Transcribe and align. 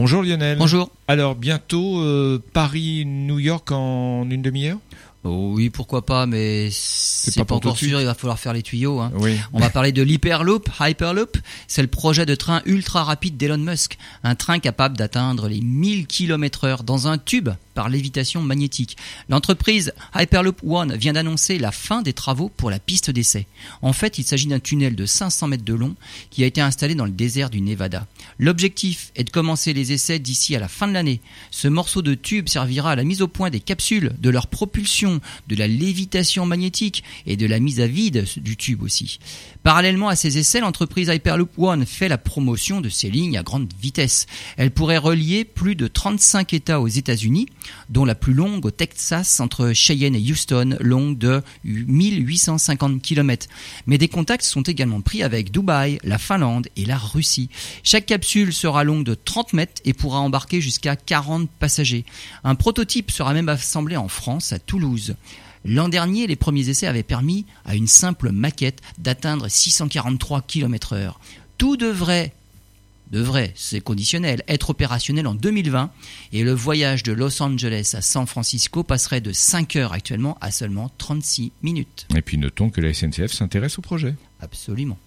Bonjour 0.00 0.22
Lionel. 0.22 0.56
Bonjour. 0.56 0.90
Alors 1.08 1.34
bientôt 1.34 2.00
euh, 2.00 2.42
Paris-New 2.54 3.38
York 3.38 3.70
en 3.70 4.26
une 4.30 4.40
demi-heure 4.40 4.78
Oh 5.24 5.52
oui, 5.54 5.68
pourquoi 5.68 6.06
pas, 6.06 6.24
mais 6.24 6.70
c'est 6.70 7.44
pas 7.44 7.54
encore 7.54 7.76
sûr, 7.76 8.00
il 8.00 8.06
va 8.06 8.14
falloir 8.14 8.38
faire 8.38 8.54
les 8.54 8.62
tuyaux. 8.62 9.00
Hein. 9.00 9.12
Oui. 9.16 9.36
On 9.52 9.60
va 9.60 9.68
parler 9.68 9.92
de 9.92 10.00
l'Hyperloop. 10.00 10.70
Hyperloop, 10.80 11.36
c'est 11.68 11.82
le 11.82 11.88
projet 11.88 12.24
de 12.24 12.34
train 12.34 12.62
ultra 12.64 13.04
rapide 13.04 13.36
d'Elon 13.36 13.58
Musk. 13.58 13.98
Un 14.24 14.34
train 14.36 14.58
capable 14.58 14.96
d'atteindre 14.96 15.48
les 15.48 15.60
1000 15.60 16.06
km 16.06 16.64
heure 16.64 16.82
dans 16.82 17.06
un 17.06 17.18
tube 17.18 17.50
par 17.80 17.88
lévitation 17.88 18.42
magnétique. 18.42 18.98
L'entreprise 19.30 19.94
Hyperloop 20.14 20.60
One 20.62 20.96
vient 20.96 21.14
d'annoncer 21.14 21.58
la 21.58 21.72
fin 21.72 22.02
des 22.02 22.12
travaux 22.12 22.50
pour 22.50 22.70
la 22.70 22.78
piste 22.78 23.10
d'essai. 23.10 23.46
En 23.80 23.94
fait, 23.94 24.18
il 24.18 24.24
s'agit 24.24 24.48
d'un 24.48 24.60
tunnel 24.60 24.94
de 24.94 25.06
500 25.06 25.48
mètres 25.48 25.64
de 25.64 25.72
long 25.72 25.94
qui 26.28 26.44
a 26.44 26.46
été 26.46 26.60
installé 26.60 26.94
dans 26.94 27.06
le 27.06 27.10
désert 27.10 27.48
du 27.48 27.62
Nevada. 27.62 28.06
L'objectif 28.38 29.12
est 29.16 29.24
de 29.24 29.30
commencer 29.30 29.72
les 29.72 29.92
essais 29.92 30.18
d'ici 30.18 30.54
à 30.54 30.58
la 30.58 30.68
fin 30.68 30.88
de 30.88 30.92
l'année. 30.92 31.22
Ce 31.50 31.68
morceau 31.68 32.02
de 32.02 32.12
tube 32.12 32.50
servira 32.50 32.90
à 32.90 32.96
la 32.96 33.04
mise 33.04 33.22
au 33.22 33.28
point 33.28 33.48
des 33.48 33.60
capsules, 33.60 34.12
de 34.18 34.28
leur 34.28 34.48
propulsion, 34.48 35.22
de 35.48 35.56
la 35.56 35.66
lévitation 35.66 36.44
magnétique 36.44 37.02
et 37.24 37.38
de 37.38 37.46
la 37.46 37.60
mise 37.60 37.80
à 37.80 37.86
vide 37.86 38.26
du 38.36 38.58
tube 38.58 38.82
aussi. 38.82 39.20
Parallèlement 39.62 40.08
à 40.08 40.16
ces 40.16 40.36
essais, 40.36 40.60
l'entreprise 40.60 41.08
Hyperloop 41.08 41.58
One 41.58 41.86
fait 41.86 42.08
la 42.08 42.18
promotion 42.18 42.82
de 42.82 42.90
ces 42.90 43.08
lignes 43.08 43.38
à 43.38 43.42
grande 43.42 43.72
vitesse. 43.80 44.26
Elle 44.58 44.70
pourrait 44.70 44.98
relier 44.98 45.46
plus 45.46 45.76
de 45.76 45.86
35 45.86 46.52
États 46.52 46.80
aux 46.80 46.88
États-Unis, 46.88 47.46
dont 47.88 48.04
la 48.04 48.14
plus 48.14 48.34
longue 48.34 48.64
au 48.64 48.70
Texas 48.70 49.40
entre 49.40 49.72
Cheyenne 49.72 50.14
et 50.14 50.30
Houston, 50.30 50.76
longue 50.80 51.18
de 51.18 51.42
1850 51.64 53.02
km. 53.02 53.46
Mais 53.86 53.98
des 53.98 54.08
contacts 54.08 54.44
sont 54.44 54.62
également 54.62 55.00
pris 55.00 55.22
avec 55.22 55.50
Dubaï, 55.50 55.98
la 56.04 56.18
Finlande 56.18 56.68
et 56.76 56.84
la 56.84 56.98
Russie. 56.98 57.50
Chaque 57.82 58.06
capsule 58.06 58.52
sera 58.52 58.84
longue 58.84 59.04
de 59.04 59.14
30 59.14 59.52
mètres 59.52 59.82
et 59.84 59.92
pourra 59.92 60.20
embarquer 60.20 60.60
jusqu'à 60.60 60.96
40 60.96 61.50
passagers. 61.50 62.04
Un 62.44 62.54
prototype 62.54 63.10
sera 63.10 63.32
même 63.32 63.48
assemblé 63.48 63.96
en 63.96 64.08
France, 64.08 64.52
à 64.52 64.58
Toulouse. 64.58 65.14
L'an 65.64 65.88
dernier, 65.88 66.26
les 66.26 66.36
premiers 66.36 66.68
essais 66.68 66.86
avaient 66.86 67.02
permis 67.02 67.44
à 67.64 67.74
une 67.74 67.86
simple 67.86 68.32
maquette 68.32 68.80
d'atteindre 68.98 69.48
643 69.48 70.42
km 70.42 70.94
heure. 70.94 71.20
Tout 71.58 71.76
devrait 71.76 72.32
devrait, 73.10 73.52
c'est 73.56 73.80
conditionnel, 73.80 74.42
être 74.48 74.70
opérationnel 74.70 75.26
en 75.26 75.34
2020 75.34 75.90
et 76.32 76.42
le 76.42 76.52
voyage 76.52 77.02
de 77.02 77.12
Los 77.12 77.42
Angeles 77.42 77.92
à 77.94 78.02
San 78.02 78.26
Francisco 78.26 78.82
passerait 78.82 79.20
de 79.20 79.32
5 79.32 79.76
heures 79.76 79.92
actuellement 79.92 80.38
à 80.40 80.50
seulement 80.50 80.90
36 80.98 81.52
minutes. 81.62 82.06
Et 82.16 82.22
puis 82.22 82.38
notons 82.38 82.70
que 82.70 82.80
la 82.80 82.92
SNCF 82.92 83.32
s'intéresse 83.32 83.78
au 83.78 83.82
projet. 83.82 84.14
Absolument. 84.40 84.98